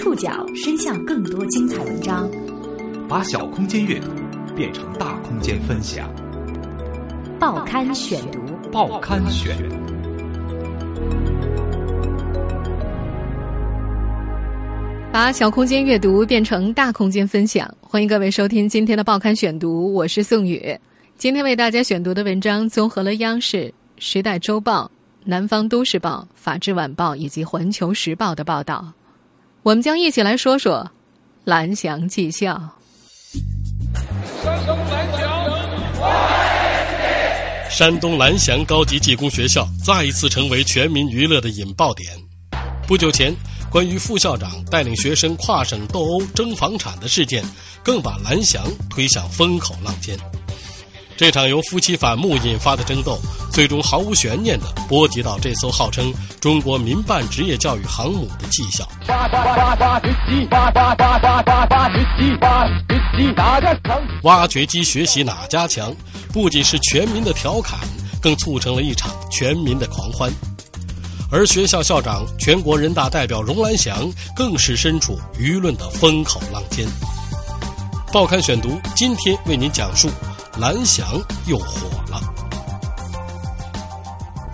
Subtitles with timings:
[0.00, 2.26] 触角伸向更多精彩文章，
[3.06, 4.08] 把小空间阅读
[4.56, 6.10] 变成大空间分享。
[7.38, 8.40] 报刊选读，
[8.72, 9.54] 报刊选。
[15.12, 20.74] 把小空间阅读变成大空间分享，欢迎各位收听今天的报刊选读，我是宋宇。
[21.18, 23.66] 今天为大家选读的文章综合了央视、
[23.98, 24.86] 《时代周报》、
[25.26, 28.90] 南方都市报、法制晚报以及环球时报的报道。
[29.62, 30.90] 我们将一起来说说
[31.44, 32.58] 蓝翔技校。
[34.42, 35.50] 山东蓝翔，
[37.70, 42.08] 山东蓝翔高级技工学校再一次成为全民娱乐的引爆点。
[42.86, 43.34] 不久前。
[43.70, 47.44] 关于副校长带领学生跨省斗殴争房产的事件，
[47.84, 50.18] 更把蓝翔推向风口浪尖。
[51.16, 53.16] 这场由夫妻反目引发的争斗，
[53.50, 58.88] 最终毫无悬念地波及到这艘号称中国民办职业教育航母的技校。
[64.22, 65.94] 挖掘机学习哪家强？
[66.32, 67.78] 不仅是全民的调侃，
[68.22, 70.30] 更促成了一场全民的狂欢。
[71.32, 76.86] 而学校校长、全国人大代表荣兰祥更是身处舆论的风口浪尖。
[78.12, 80.08] 报刊选读今天为您讲述：
[80.58, 81.06] 蓝翔
[81.46, 82.49] 又火了。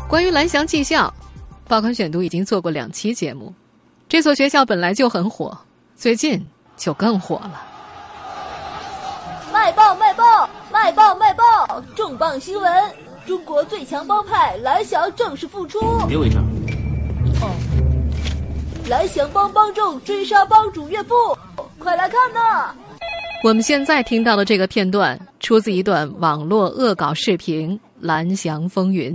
[0.09, 1.13] 关于蓝翔技校，
[1.67, 3.53] 报刊选读已经做过两期节目。
[4.09, 5.59] 这所学校本来就很火，
[5.97, 6.41] 最近
[6.77, 7.61] 就更火了。
[9.53, 11.83] 卖报卖报卖报卖报！
[11.97, 12.95] 重磅新闻：
[13.27, 15.81] 中国最强帮派蓝翔正式复出。
[16.07, 16.39] 别围着。
[17.43, 17.51] 哦，
[18.89, 21.15] 蓝翔帮帮众追杀帮主岳父，
[21.81, 22.73] 快来看呐！
[23.43, 29.15] 我们现在听到的这个片段出自一段网络恶搞视频《蓝翔风云》，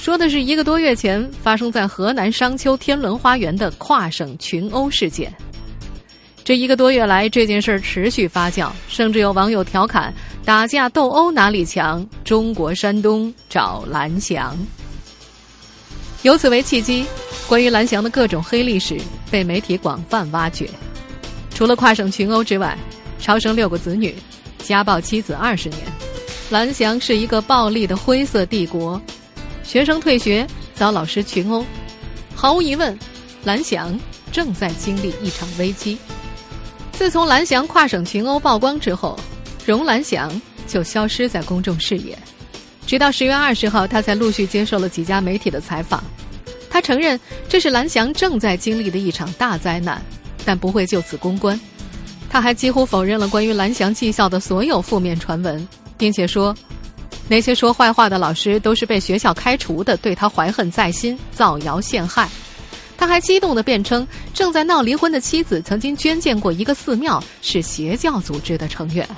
[0.00, 5.30] 说的是一个多月前发生在河南商丘天伦花园的跨省群殴事件。
[6.42, 12.04] 这一个多月来，这件事儿持续发酵，甚至有网友调侃：“打架斗殴哪里强？
[12.24, 14.56] 中国山东找蓝翔。”
[16.24, 17.04] 由此为契机，
[17.46, 18.98] 关于蓝翔的各种黑历史
[19.30, 20.66] 被媒体广泛挖掘。
[21.54, 22.74] 除了跨省群殴之外，
[23.18, 24.14] 超生六个子女，
[24.60, 25.80] 家暴妻子二十年，
[26.48, 28.98] 蓝翔是一个暴力的灰色帝国。
[29.70, 30.44] 学生退学
[30.74, 31.64] 遭老师群殴，
[32.34, 32.98] 毫无疑问，
[33.44, 33.96] 蓝翔
[34.32, 35.96] 正在经历一场危机。
[36.90, 39.16] 自从蓝翔跨省群殴曝光之后，
[39.64, 40.28] 荣蓝翔
[40.66, 42.18] 就消失在公众视野。
[42.84, 46.02] 直到十月二十号，他才陆续接受了几家媒体的采访。
[46.68, 50.02] 他承认这是蓝翔正在经历的一场大灾难，
[50.44, 51.58] 但不会就此公关。
[52.28, 56.52] 他还几乎否认了关于蓝翔技校的所有负面传闻，并且说，
[57.30, 62.28] 那些说坏话的老师都是被学校开除的，对他怀恨在心，造谣陷害。
[62.96, 64.04] 他还激动地辩称，
[64.34, 69.08] 正在闹离婚的妻子曾经捐建过一个寺庙，是邪教组织的成员。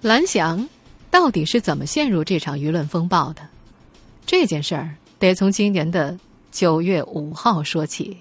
[0.00, 0.68] 蓝翔。
[1.10, 3.40] 到底是怎么陷入这场舆论风暴的？
[4.26, 6.14] 这件事儿得从今年的
[6.52, 8.14] 九月五号说起。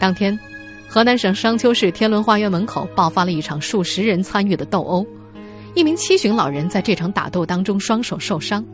[0.00, 0.36] 当天，
[0.88, 5.06] 河南省商丘市天伦花园门口爆发了一场数十人参与的斗殴，
[5.74, 8.64] 一名七旬老人在这场打斗当中双手受伤。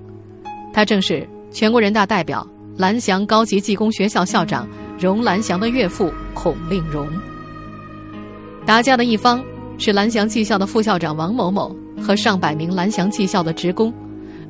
[0.72, 2.46] 他正是全国人大代表、
[2.76, 4.68] 蓝翔高级技工学校校长
[4.98, 7.08] 荣蓝翔的岳父孔令荣。
[8.64, 9.42] 打架的一方。
[9.82, 13.90] 是蓝翔技校的副校长王某某和上百名蓝翔技校的职工，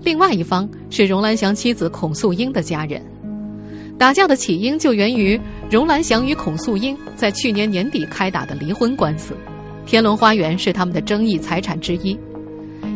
[0.03, 3.00] 另外一方是荣蓝翔妻子孔素英的家人。
[3.97, 5.41] 打架的起因就源于
[5.71, 9.37] 荣蓝翔与孔素英在去年年底开打的离婚官司，
[9.87, 12.19] 天伦花园是他们的争议财产之一。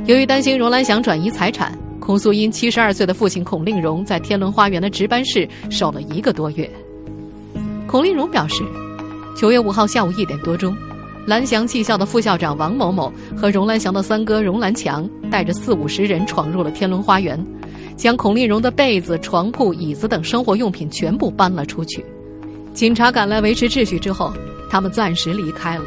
[0.07, 6.71] 由于担心荣兰祥转移财产，孔素英七十二岁的父亲孔令荣在天伦花园的值班室守了一个多月。
[7.87, 8.63] 孔令荣表示，
[9.37, 10.77] 九月五号下午一点多钟。
[11.27, 17.43] 蓝翔技校的副校长王某某和荣兰祥的三哥荣兰强带着四五十人闯入了天伦花园，
[17.97, 22.05] 将孔令荣的被子、床铺、椅子等生活用品全部搬了出去。
[22.75, 24.35] 警察赶来维持秩序之后，
[24.69, 25.87] 他们暂时离开了。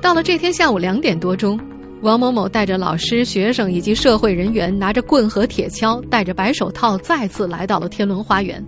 [0.00, 1.60] 到了这天下午两点多钟，
[2.06, 8.64] 王某某带着老师、学生以及社会人员，拿着棍和铁锹，戴着白手套，再次来到了天伦花园，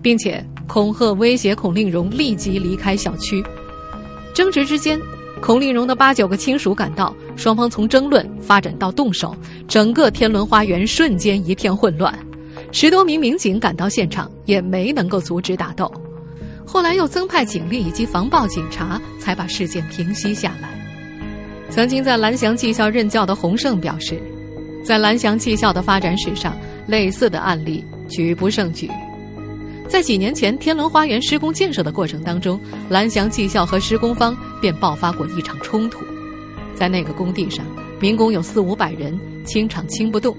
[0.00, 3.44] 并且恐吓威胁孔令荣立即离开小区。
[4.32, 4.98] 争执之间，
[5.42, 9.36] 孔令荣的八九个亲属赶到，双方从争论发展到动手，
[9.68, 12.18] 整个天伦花园瞬间一片混乱。
[12.72, 15.92] 十多名民警赶到现场，也没能够阻止打斗。
[16.64, 20.77] 后来又增派警力以及防暴警察，才把事件平息下来。
[21.70, 24.20] 曾经在蓝翔技校任教的洪胜表示，
[24.84, 26.56] 在蓝翔技校的发展史上，
[26.86, 28.90] 类似的案例举不胜举。
[29.86, 36.00] 在几年前天伦花园施工建设的过程当中，蓝翔技校和施工方便爆发过一场冲突。
[36.74, 37.64] 在那个工地上，
[38.00, 40.36] 民工有四五百人，清场清不动。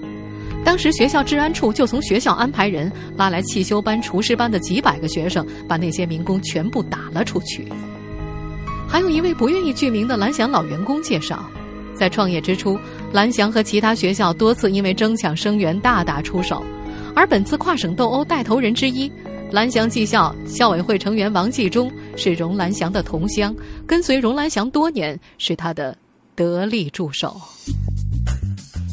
[0.64, 7.66] 当时学校治安处就从学校安排人拉来汽修班、厨师班的几百个学生，把那些民工全部打了出去。
[8.90, 11.48] 还有一位不愿意具名的蓝翔老员工介绍，
[11.94, 12.76] 在创业之初，
[13.12, 16.64] 蓝翔和其他学校多次因为争抢生源大打出手，
[17.14, 19.10] 而本次跨省斗殴带头人之一。
[19.52, 23.54] 蓝翔技校校委会成员王继忠是荣兰祥的同乡，
[23.86, 25.96] 跟随荣兰祥多年，是他的
[26.34, 27.40] 得力助手。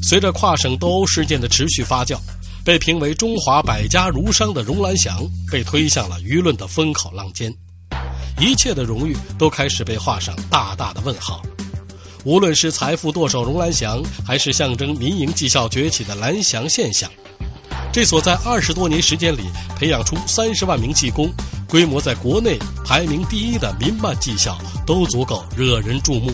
[0.03, 2.17] 随着跨省斗殴事件的持续发酵，
[2.63, 7.51] 被评为中华百家儒商的荣兰祥被推向了舆论的风口浪尖，
[8.39, 11.41] 一切的荣誉都开始被画上大大的问号。
[12.23, 17.09] 无论是财富舵手荣兰祥，还是象征民营技校崛起的蓝翔现象。
[17.91, 19.43] 这所在二十多年时间里
[19.75, 21.31] 培养出三十万名技工、
[21.67, 24.55] 规模在国内排名第一的民办技校，
[24.85, 26.31] 都足够惹人注目，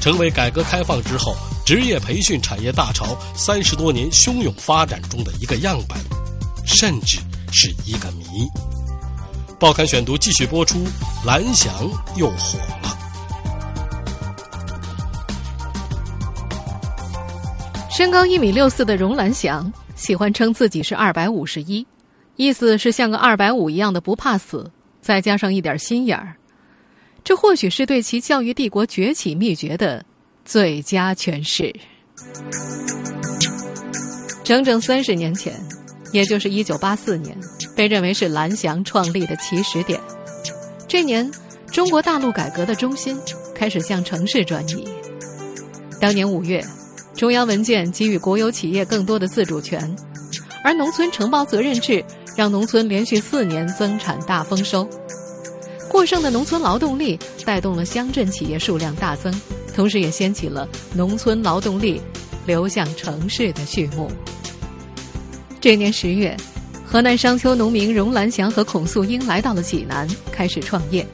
[0.00, 5.96] 成为改革开放之后职业培训产业大潮三十多年汹涌发展中的一个样本，
[6.64, 7.18] 甚至
[7.52, 8.24] 是一个谜。
[9.58, 10.84] 报刊选读继续播出，
[11.24, 11.72] 蓝翔
[12.16, 12.98] 又火了。
[17.90, 19.72] 身高一米六四的荣蓝翔。
[19.94, 21.86] 喜欢称自己是二百五十一，
[22.36, 24.70] 意思是像个二百五一样的不怕死，
[25.00, 26.36] 再加上一点心眼儿，
[27.24, 30.04] 这或许是对其教育帝国崛起秘诀的
[30.44, 31.74] 最佳诠释。
[34.44, 35.58] 整整三十年前，
[36.12, 37.36] 也就是一九八四年，
[37.74, 40.00] 被认为是蓝翔创立的起始点。
[40.88, 41.30] 这年，
[41.70, 43.18] 中国大陆改革的中心
[43.54, 44.86] 开始向城市转移。
[46.00, 46.64] 当年五月。
[47.16, 49.96] 中央文件给予国有企业更多的自主权，
[50.62, 52.04] 而农村承包责任制
[52.36, 54.86] 让农村连续四年增产大丰收。
[55.88, 59.32] 过剩的农村劳动力带动了乡镇企业数量大增，
[59.74, 62.02] 同时也掀起了农村劳动力
[62.44, 64.10] 流向城市的序幕。
[65.66, 66.36] 这年十月，
[66.84, 71.04] 河南商丘农民荣兰祥和孔素英来到了济南，开始创业。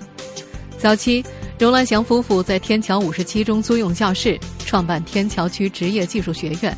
[0.76, 1.24] 早期。
[1.58, 6.76] 荣兰祥夫妇在天桥五十七中租用教室，创办天桥区职业技术学院。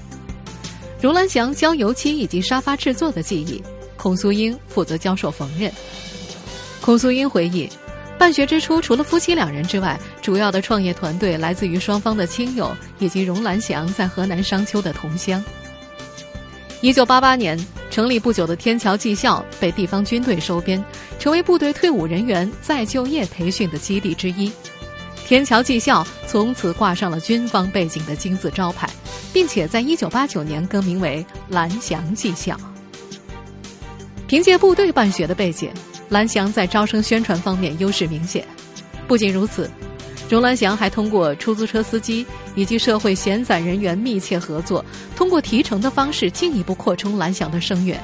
[1.00, 3.60] 荣兰祥教油漆以及沙发制作的技艺，
[3.96, 5.68] 孔素英负责教授缝纫。
[6.80, 7.68] 孔素英回忆，
[8.16, 15.42] 办学之初，除了夫妻两人之外，主要的创业团队来自于双方的亲友以及荣兰祥在河南商丘的同乡。
[16.84, 17.58] 一九八八年
[17.90, 20.84] 成立不久的天桥技校被地方军队收编，
[21.18, 24.52] 成为部队退伍人员再就业培训的基地之一。
[25.24, 28.86] 天桥技校从此挂上了军方背景的金字招牌，
[29.32, 32.54] 并且在一九八九年更名为蓝翔技校。
[34.26, 35.70] 凭借部队办学的背景，
[36.10, 38.46] 蓝翔在招生宣传方面优势明显。
[39.08, 39.70] 不仅如此，
[40.28, 44.84] 荣兰祥还通过出租车司机以及社会闲散人员密切合作，
[45.14, 48.00] 通过提成的方式进一步扩充蓝翔的生源。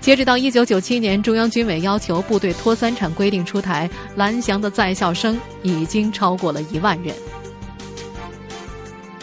[0.00, 7.14] 截止到一九九七年，中央军委要求部队脱三产规定出台，蓝翔的在校生已经超过了一万人。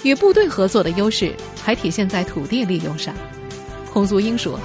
[0.04, 3.16] 与部队合作的优势还体现在土地利用上。
[3.92, 4.60] 孔素英说，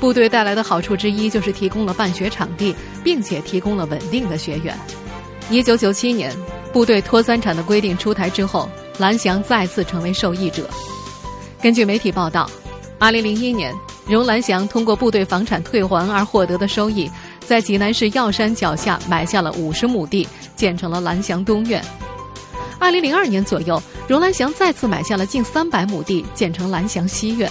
[0.00, 2.74] 部队带来的好处之一就是提供了办学场地，
[3.04, 4.76] 并且提供了稳定的学员。
[5.48, 6.34] 一九九七年，
[6.72, 10.68] 部队脱三产的规定出台之后，蓝翔再次成为受益者。
[11.60, 12.50] 根据媒体报道，
[12.98, 13.72] 二零零一年。
[14.04, 17.08] 荣兰祥通过部队房产退还而获得的收益，
[17.46, 20.26] 在济南市药山脚下买下了五十亩地，
[20.56, 21.80] 建成了蓝翔东院。
[22.80, 27.48] 二零零二年左右，荣兰祥再次买下了近三百亩地，建成蓝翔西院。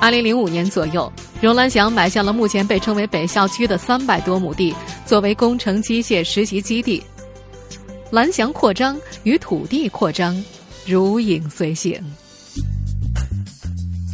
[0.00, 4.74] 二零零五年左右，荣兰祥买下了目前被称为北校区的三百多亩地，
[5.06, 7.00] 作为工程机械实习基地。
[8.10, 10.42] 蓝翔扩张与土地扩张
[10.86, 12.02] 如影随形。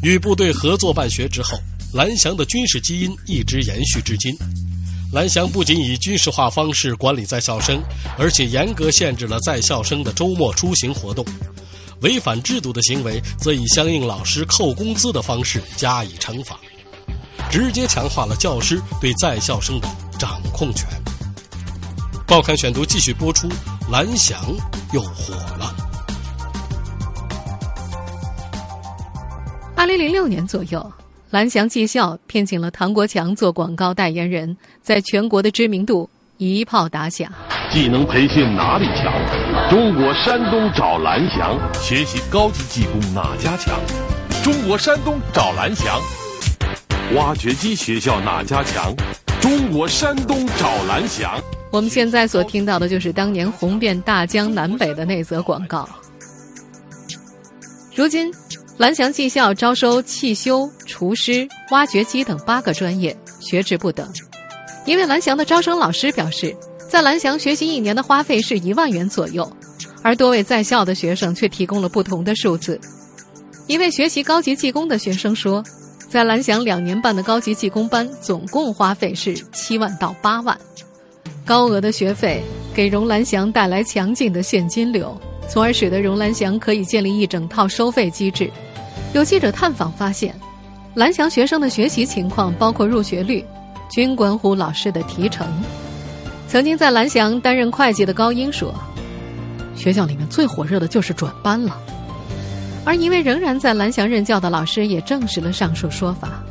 [0.02, 1.56] 与部队合作办学之后，
[1.92, 4.36] 蓝翔的军事基因一直延续至今。
[5.12, 7.80] 蓝翔不仅以军事化方式管理在校生，
[8.18, 11.24] 而且严格限制了在校生的周末出行活动，
[12.00, 16.58] 违反制度的行为则以相应老师扣工资的方式加以惩罚，
[17.48, 20.84] 直接强化了教师对在校生的掌控权。
[22.26, 23.48] 报刊选读继续播出，
[23.92, 24.38] 蓝翔
[24.94, 25.74] 又火了。
[29.76, 30.92] 二零零六年左右，
[31.28, 37.30] 蓝翔技校聘请了唐国强做广告代言人，在全国的知名度一炮打响。
[37.70, 39.12] 技能培训哪里强？
[39.68, 43.78] 中国山东找蓝翔，学习高级技工哪家强？
[44.42, 46.00] 中国山东找蓝翔，
[47.14, 48.94] 挖掘机学校哪家强？
[49.42, 51.38] 中国山东找蓝翔。
[51.74, 55.88] 我们现在所听到的就是当年红遍大江南北的那则广告。
[57.92, 58.32] 如今，
[58.76, 64.08] 蓝翔技校招收汽修、厨师、挖掘机等八个专业，学制不等。
[64.86, 66.56] 一位蓝翔的招生老师表示，
[66.88, 69.44] 在蓝翔学习一年的花费是一万元左右，
[70.00, 72.80] 而多位在校的学生却提供了不同的数字。
[73.66, 75.60] 一位学习高级技工的学生说。
[76.06, 80.56] 在蓝翔两年半的高级技工班，总共花费是七万到八万。
[81.46, 85.14] 高额的学费给荣蓝翔带来强劲的现金流，
[85.46, 88.50] 从而使得荣蓝翔可以建立一整套收费机制。
[89.12, 90.34] 有记者探访发现，
[90.94, 93.44] 蓝翔学生的学习情况，包括入学率，
[93.90, 95.46] 均关乎老师的提成。
[96.48, 98.74] 曾经在蓝翔担任会计的高英说
[99.76, 101.78] ：“学校里面最火热的就是转班了。”
[102.86, 106.42] 而一位仍然在蓝翔任教的老师也证实了上述说法，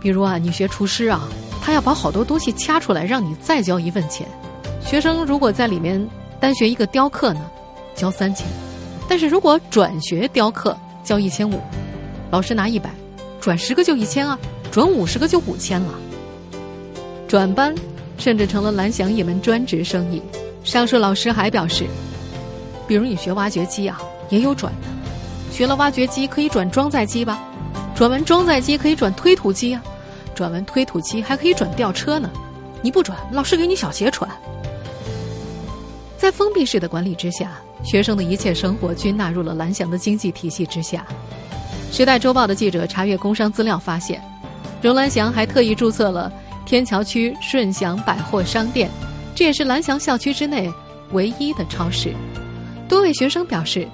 [0.00, 1.26] 比如啊，你学厨师啊，
[1.70, 4.26] 他要把好多东西掐出来，让你再交一份钱。
[4.84, 6.04] 学生如果在里面
[6.40, 7.40] 单学一个雕刻呢，
[7.94, 8.44] 交三千；
[9.08, 11.60] 但是如果转学雕刻，交一千五。
[12.28, 12.90] 老师拿一百，
[13.40, 14.36] 转十个就一千啊，
[14.72, 15.94] 转五十个就五千了。
[17.28, 17.72] 转班
[18.18, 20.20] 甚至成了蓝翔一门专职生意。
[20.64, 21.86] 上述老师还表示，
[22.88, 24.88] 比如你学挖掘机啊，也有转的。
[25.52, 27.40] 学了挖掘机可以转装载机吧，
[27.94, 29.80] 转完装载机可以转推土机啊，
[30.40, 32.30] 转完推土机还可以转吊车呢。
[32.80, 34.26] 你不转，老师给你小鞋穿。
[36.16, 41.04] 在封闭式的管理之下，学生的一切生活均纳入了蓝翔的经济体系之下。
[41.92, 44.18] 时代周报的记者查阅工商资料发现，
[44.80, 46.32] 荣蓝翔还特意注册了
[46.64, 48.88] 天桥区顺祥百货商店，
[49.34, 50.72] 这也是蓝翔校区之内
[51.12, 52.14] 唯一的超市。
[52.88, 53.86] 多位学生表示。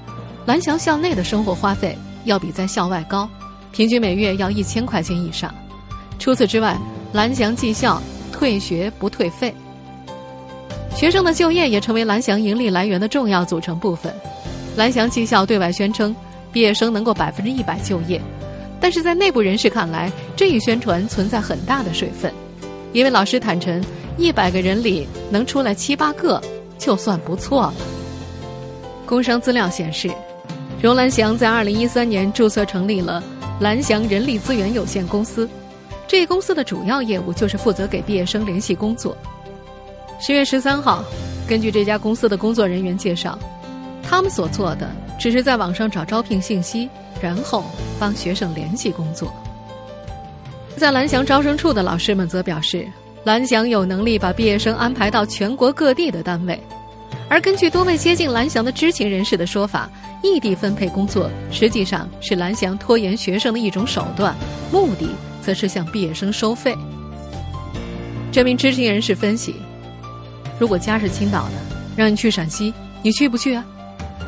[0.46, 3.28] 蓝翔校内的生活花费要比在校外高，
[3.72, 5.52] 平均每月要一千块钱以上。
[6.18, 6.76] 除此之外，
[7.12, 9.54] 蓝翔技校退学不退费。
[10.94, 14.14] 学生的就业也成为蓝翔盈利来源的重要组成部分。
[14.76, 16.14] 蓝翔技校对外宣称，
[16.52, 18.20] 毕业生能够百分之一百就业，
[18.80, 22.32] 但是在内部人士看来，这一宣传存在很大的水分。
[22.92, 23.82] 一位老师坦诚，
[24.16, 26.42] 一百个人里能出来七八个，
[26.78, 27.74] 就算不错了。
[29.04, 30.10] 工商资料显示。
[30.82, 33.24] 荣蓝翔在二零一三年注册成立了
[33.60, 35.48] 蓝翔人力资源有限公司，
[36.08, 39.16] 这公司的主要业务就是负责给毕业生联系工作。
[40.20, 41.04] 十月十三号，
[41.48, 43.38] 根据这家公司的工作人员介绍，
[44.02, 46.88] 他们所做的只是在网上找招聘信息，
[47.20, 47.64] 然后
[47.98, 49.32] 帮学生联系工作。
[50.76, 52.86] 在蓝翔招生处的老师们则表示，
[53.24, 56.58] 蓝翔有能力把毕业生安排到全国各地的单位，
[57.28, 59.90] 而根据多位接近蓝翔的知情人士的说法。
[60.22, 64.34] 异地分配工作实际上是蓝翔拖延学生的一种手段，
[64.72, 65.08] 目的
[65.46, 66.76] 则是向毕业生收费。
[68.32, 69.54] 这名知情人士分析：
[70.58, 71.52] 如果家是青岛的，
[71.96, 73.64] 让你去陕西，你去不去啊？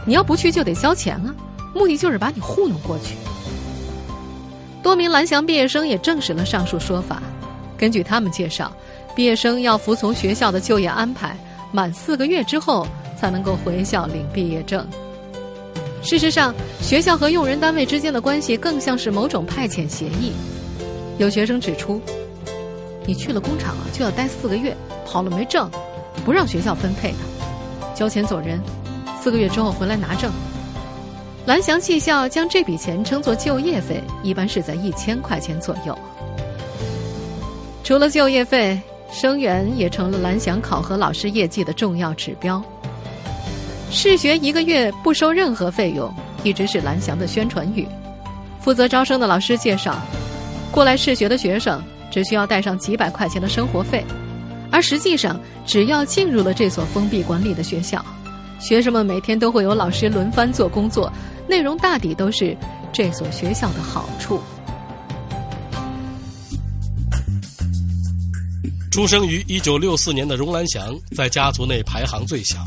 [0.07, 1.35] 你要不去就得交钱啊，
[1.75, 3.17] 目的就是把你糊弄过去。
[4.81, 7.21] 多名蓝翔毕业生也证实了上述说法。
[7.77, 8.73] 根据他们介绍，
[9.17, 11.37] 毕业生要服从学校的就业安排，
[11.73, 12.87] 满四个月之后
[13.19, 14.87] 才能够回校领毕业证。
[16.01, 20.33] 事实上，学校和用人单位之间的关系更像是某种派遣协议。
[21.19, 22.01] 有学生指出，
[23.05, 25.69] 你去了工厂，就要待四个月，跑了没证，
[26.25, 27.19] 不让学校分配的，
[27.93, 28.61] 交钱走人，
[29.21, 30.31] 四个月之后回来拿证。
[31.45, 35.99] 蓝翔技校将这笔钱称作就业费，一般是在一千块钱左右。
[37.83, 42.63] 除了就业费，生源也成了蓝翔考核老师业绩的重要指标。
[43.91, 47.89] 试学一个月不收任何费用，一直是蓝翔的宣传语。
[48.61, 49.97] 负责招生的老师介绍，
[50.79, 54.05] 过来试学的学生只需要带上几百块钱的生活费，
[54.71, 58.01] 而实际上只要进入了这所封闭管理的学校，
[58.61, 61.13] 学生们每天都会有老师轮番做工作，
[61.49, 62.57] 内容大抵都是
[62.93, 64.41] 这所学校的好处。
[68.93, 72.59] 出生于一九六四年的荣兰祥，在家族内排行最小。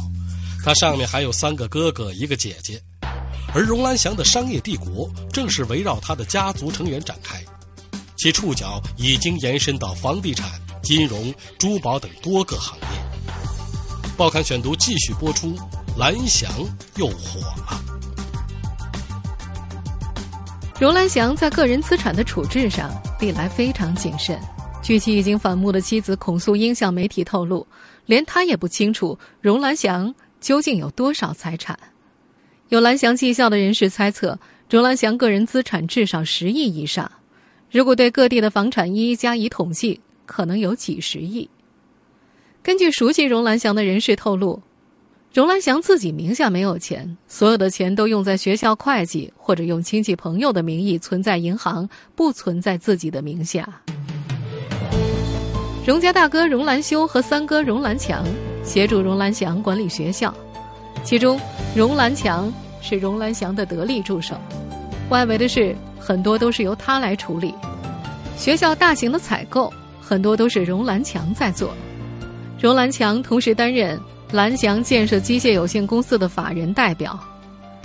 [0.65, 2.77] 他上面还有三个哥哥，一个姐姐，
[3.55, 7.41] 而荣兰祥的商业帝国正是围绕他的家族成员展开，
[8.21, 10.47] 其触角已经延伸到房地产、
[10.83, 12.85] 金融、珠宝等多个行业。
[14.15, 15.55] 报刊选读继续播出，
[15.97, 16.47] 蓝翔
[16.97, 17.81] 又火了。
[20.79, 24.39] 荣兰祥在个人资产的处置上历来非常谨慎，
[24.83, 27.65] 据其已经反目的妻子孔素英向媒体透露，
[28.05, 30.13] 连他也不清楚荣兰祥。
[30.39, 31.75] 究竟有多少财产？
[32.69, 34.37] 有蓝翔技校的人士猜测，
[34.69, 37.11] 荣兰祥个人资产至少十亿以上。
[37.71, 41.49] 如果对各地的房产一一加以统计，可能有几十亿。
[42.61, 44.61] 根据熟悉荣兰祥的人士透露，
[45.33, 53.81] 荣兰祥自己名下没有钱，所有的钱都用在学校会计或者用亲戚朋友的名义存在银行，不存在自己的名下。
[55.85, 58.25] 荣家大哥荣兰修和三哥荣兰强
[58.65, 60.35] 协助荣兰祥管理学校，
[61.05, 61.39] 其中
[61.73, 62.51] 荣兰强
[62.81, 64.35] 是荣兰祥的得力助手，
[65.09, 67.53] 外围的是很多都是由他来处理。
[68.35, 71.71] 学校大型的采购很多都是荣兰强在做。
[72.59, 73.99] 荣兰强同时担任
[74.31, 77.17] 蓝翔建设机械有限公司的法人代表。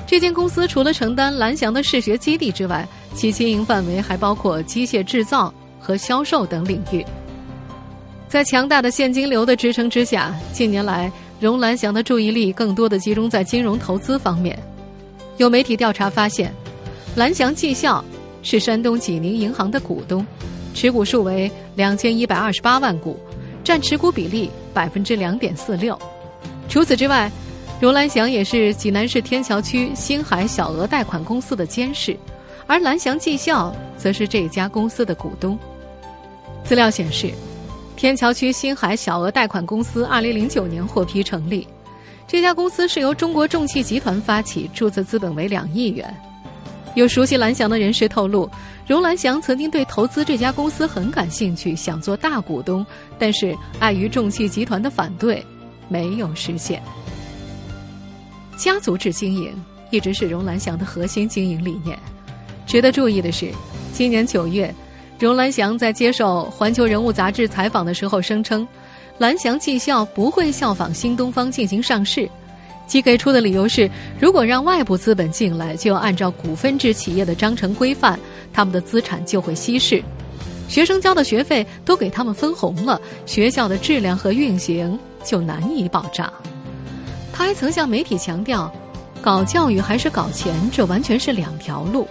[0.06, 7.04] 这间公司除了承担蓝翔的试学基地之外，其经营范围还包括机械制造和销售等领域。
[8.28, 14.58] 在强大的现金流的支撑之下，近年来荣兰祥的注意力更多的集中在金融投资方面。
[15.38, 16.54] 有媒体调查发现，
[17.16, 18.04] 蓝翔技校
[18.42, 20.24] 是山东济宁银行的股东，
[20.74, 23.18] 持股数为两千一百二十八万股，
[23.64, 24.50] 占持股比例。
[24.74, 25.98] 百分之两点四六。
[26.68, 27.32] 除此之外，
[27.80, 32.14] 荣兰祥也是济南市天桥区星海小额贷款公司的监事，
[32.66, 35.58] 而蓝翔技校则是这家公司的股东。
[36.62, 37.30] 资料显示，
[37.96, 41.66] 天桥区星海小额贷款公司二零零九年获批成立，
[42.28, 46.14] 这家公司是由中国重汽集团发起，注册资本为两亿元。
[46.96, 48.50] 有熟悉蓝翔的人士透露，
[48.86, 52.84] 荣兰祥曾经对投资这家公司很感兴趣，想做大股东，
[53.18, 55.44] 但是碍于重汽集团的反对，
[55.88, 56.82] 没有实现。
[58.56, 59.52] 家族制经营
[59.90, 61.98] 一直是荣兰祥的核心经营理念。
[62.66, 63.50] 值得注意的是，
[63.92, 64.74] 今年九月，
[65.18, 68.66] 荣兰祥在接受《环球人物》杂志采访的时候声称，
[69.18, 72.26] 蓝翔技校不会效仿新东方进行上市。
[72.86, 73.90] 其给出的理由是，
[74.20, 78.18] 如果让外部资本进来，就要按照股份制企业的章程规范，
[78.52, 80.02] 他们的资产就会稀释，
[80.68, 86.32] 学生交的学费都给他们分红了，学校的质量和运行就难以保障。
[87.32, 88.72] 他还曾向媒体强调，
[89.20, 92.06] 搞教育还是搞钱，这完全是两条路。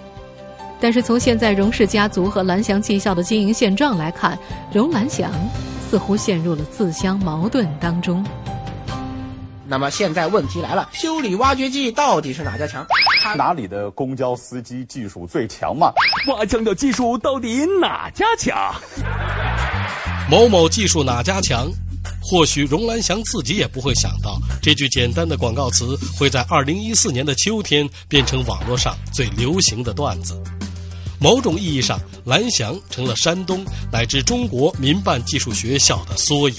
[0.80, 4.38] 但是从现在荣氏家族和蓝翔技校的经营现状来看，
[4.74, 5.32] 荣蓝翔
[5.90, 8.24] 似乎陷入了自相矛盾当中。
[9.68, 12.86] 那么现在问题来了，修理挖掘机到底是哪家强？
[13.36, 15.92] 哪里的公交司机技术最强嘛？
[16.28, 18.74] 挖墙的技术到底哪家强？
[20.30, 21.68] 某某技术哪家强？
[22.22, 30.40] 或许荣兰祥自己也不会想到，这句简单的广告词会在二零一四年的秋天变成网络上最流行的段子。
[31.20, 36.58] 某种意义上，蓝翔成了山东乃至中国民办技术学校的缩影。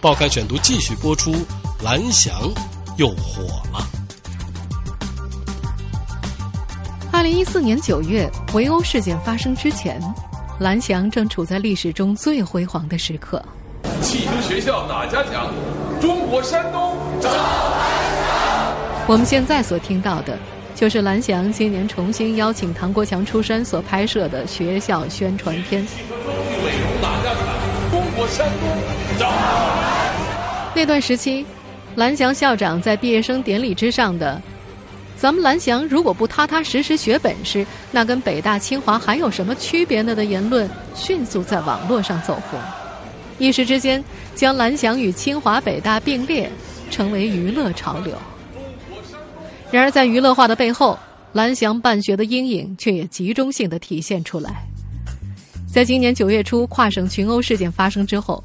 [0.00, 1.34] 报刊选读继续播出。
[1.84, 2.32] 蓝翔
[2.96, 3.42] 又火
[3.72, 3.84] 了。
[7.12, 10.00] 二零一四年九月，围殴事件发生之前，
[10.60, 13.44] 蓝翔正处在历史中最辉煌的时刻。
[14.00, 15.52] 汽车学校哪家强？
[16.00, 19.06] 中国山东找蓝翔。
[19.08, 20.38] 我们现在所听到的，
[20.76, 25.84] 就是蓝翔今年重新邀请唐国强出山所拍摄的学校宣传片。
[25.84, 27.42] 汽车装备伟荣哪家强？
[27.90, 28.68] 中国山东
[29.18, 30.76] 找蓝翔。
[30.76, 31.44] 那段时期。
[31.94, 34.40] 蓝翔校长在毕业生典礼之上的
[35.14, 42.58] “咱们蓝翔如果不踏踏实实学本事，那跟北大清华还有什么区别呢？”的言论迅速在网络上走红，
[43.38, 44.02] 一时之间
[44.34, 46.50] 将蓝翔与清华北大并列，
[46.90, 48.16] 成为娱乐潮流。
[49.70, 50.98] 然而，在娱乐化的背后，
[51.34, 54.66] 蓝翔办学的阴影却也集中性的体现出来。
[55.70, 58.42] 在今年九月初跨省群殴事件发生之后。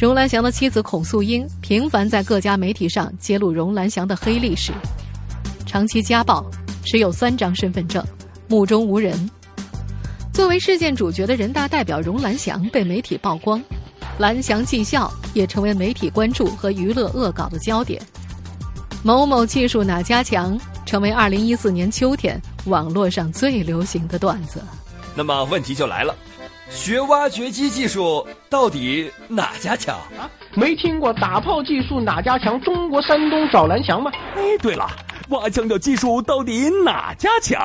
[0.00, 4.72] 荣兰祥的妻子孔素英频繁在各家媒体上揭露荣兰祥的黑历史：
[5.66, 6.42] 长期家暴，
[6.86, 8.02] 持有三张身份证，
[8.48, 9.28] 目中无人。
[10.32, 13.62] 作为事件主角的人大代表荣兰祥被媒体曝光，
[14.18, 18.00] 蓝翔技校也成为媒体关注和娱乐恶搞的焦点。
[19.02, 24.62] 某某技术哪家强，成为二零一四年秋天网络上最流行的段子。
[25.14, 26.16] 那么问题就来了。
[26.70, 30.30] 学挖掘机技术到底哪家强啊？
[30.54, 32.58] 没听过打炮技术哪家强？
[32.60, 34.10] 中国山东找蓝翔吗？
[34.36, 34.88] 哎，对了，
[35.30, 37.58] 挖墙脚技术到底哪家强？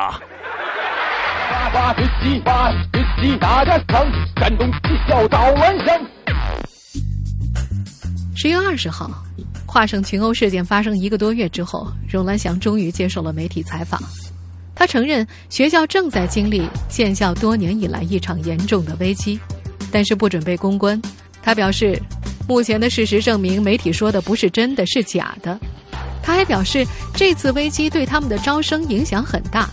[1.73, 4.05] 挖掘机，挖掘机哪家强？
[4.37, 6.01] 山东技校找蓝翔。
[8.35, 9.09] 十月二十号，
[9.65, 14.01] 跨省群殴事件发生一个多月之后，荣兰祥终于接受了媒体采访。
[14.75, 19.39] 他承认学校正在经历建校多年以来一场严重的危机，
[19.89, 21.01] 但是不准备公关。
[21.41, 21.97] 他表示，
[22.47, 25.57] 目前的事实证明媒体说的不是真的，是假的。
[26.21, 29.69] 他还表示，这次危机对他们的招生影响很大。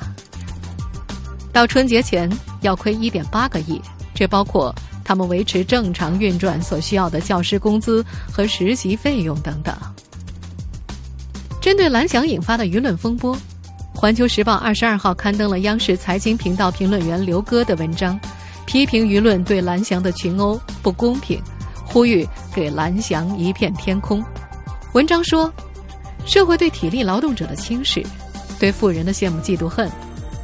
[1.52, 3.80] 到春节前要亏一点八个亿，
[4.14, 9.74] 这包括他们维持正常运转所需要的教师工资和实习费用等等。
[11.60, 13.36] 针对蓝翔引发的舆论风波，
[13.94, 18.18] 《环球时报》二十二号刊登了央视财经频道评论员刘戈的文章，
[18.66, 21.40] 批评舆论对蓝翔的群殴不公平，
[21.84, 24.24] 呼吁给蓝翔一片天空。
[24.92, 25.52] 文章说，
[26.26, 28.04] 社会对体力劳动者的轻视，
[28.58, 29.90] 对富人的羡慕嫉妒恨。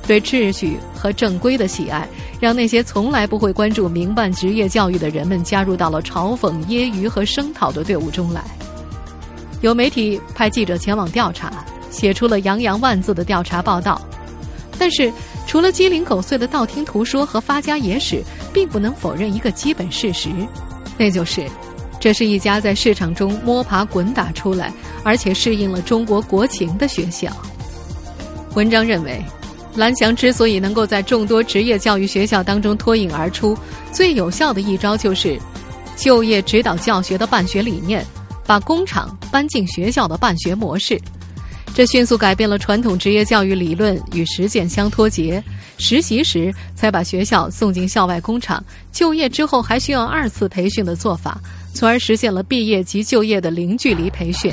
[0.06, 2.08] 对秩序和正规的喜爱，
[2.40, 8.42] 让那些从来不会关注民办职业教育的人们加入到了嘲讽、揶揄和声讨的队伍中来。
[9.60, 14.00] 有媒体派记者前往调查，写出了洋洋万字的调查报道。
[14.78, 15.12] 但是，
[15.46, 18.22] 除了鸡零狗碎的道听途说和发家野史，
[18.52, 20.30] 并不能否认一个基本事实，
[20.96, 21.46] 那就是，
[21.98, 24.72] 这是一家在市场中摸爬滚打出来，
[25.02, 27.28] 而且适应了中国国情的学校。
[28.54, 29.22] 文章认为。
[29.76, 33.56] 蓝翔之所以能够在众多职业教育学校当中脱颖而出，
[33.92, 35.38] 最有效的一招就是
[35.94, 38.04] 就业指导教学的办学理念，
[38.44, 41.00] 把工厂搬进学校的办学模式。
[41.74, 45.42] 这迅速改变了传统职业教育理论与实践相脱节，
[45.78, 51.40] 实习时才把学校送进校外工厂，就业之后还需要二次培训的做法，
[51.72, 54.52] 从而实现了毕业即就业的零距离培训。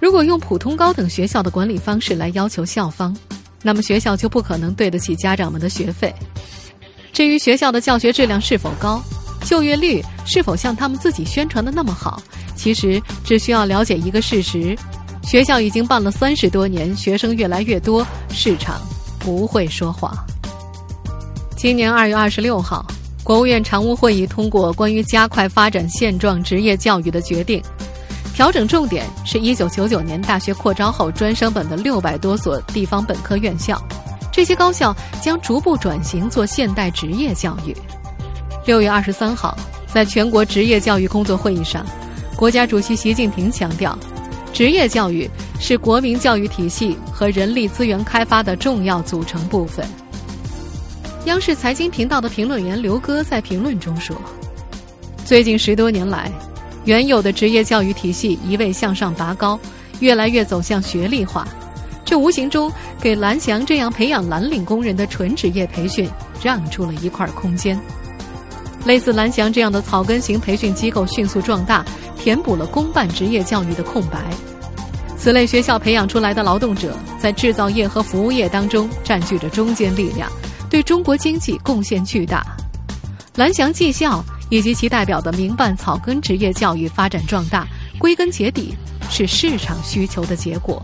[0.00, 3.16] 如果用普通高等学校的管理方式来要求校方，
[3.60, 6.14] 那么学校就不可能对得起家长们的学费。
[7.12, 9.02] 至于学校的教学质量是否高，
[9.44, 12.22] 就业率是否像他们自己宣传的那么好，
[12.54, 14.76] 其实只需要了解一个事实：
[15.22, 18.80] 学校已经办了三十多年，学生越来越多，市场
[19.18, 20.12] 不会说谎。
[21.56, 22.84] 今年二月二十六号，
[23.22, 27.62] 国务院常务会议通过关于加快发展现状职业教育的决定。
[28.34, 33.80] 调整重点是一九九九年大学扩招后专升本的六百多所地方本科院校，
[34.32, 37.76] 这些高校将逐步转型做现代职业教育。
[38.64, 39.56] 六月二十三号，
[39.86, 41.84] 在全国职业教育工作会议上，
[42.34, 43.98] 国家主席习近平强调，
[44.52, 49.84] 职业教育是国民教育体系和人力资源开发的重要组成部分。
[51.26, 54.16] 央视财经频道的评论员刘戈在评论中说
[55.24, 56.30] ：“最近十多年来。”
[56.86, 59.60] 原有的职业教育体系一味向上拔高，
[60.00, 61.46] 越来越走向学历化，
[62.06, 66.08] 这无形中给蓝翔这样培养蓝领工人的纯职业培训
[66.42, 67.78] 让出了一块空间。
[68.86, 71.84] 类似蓝翔这样的草根型培训机构迅速壮大，
[72.20, 74.18] 填补了公办职业教育的空白。
[75.16, 80.30] 此类学校培养出来的劳动者，在制造业和服务业当中占据着中坚力量，
[80.68, 82.44] 对中国经济贡献巨大。
[83.34, 84.24] 蓝翔技校。
[84.52, 87.64] 以及其代表的民办草根职业教育发展壮大，
[88.00, 88.74] 归根结底
[89.08, 90.82] 是市场需求的结果。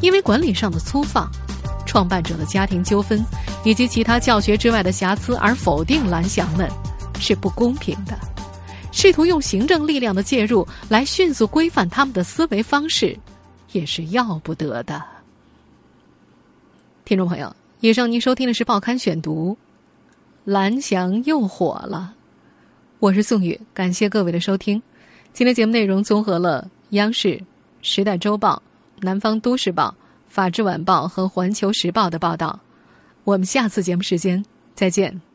[0.00, 1.30] 因为管理上的粗放、
[1.86, 3.24] 创办者的家庭纠纷
[3.62, 6.68] 以及其他教学之外的瑕疵而否定蓝翔们，
[7.20, 8.18] 是不公平的。
[8.92, 13.18] 试图用行政力量的介入来迅速规范他们的思维方式，
[13.72, 15.02] 也是要不得的。
[17.04, 19.52] 听众朋友，以上您收听的是《报刊选读》。
[20.44, 22.14] 蓝翔又火了，
[22.98, 24.80] 我是宋宇，感谢各位的收听。
[25.32, 27.40] 今天节目内容综合了央视、
[27.80, 28.60] 时代周报、
[29.00, 29.94] 南方都市报、
[30.28, 32.58] 法制晚报和环球时报的报道。
[33.24, 35.31] 我们下次节目时间再见。